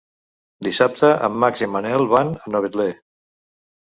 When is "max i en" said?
1.43-1.69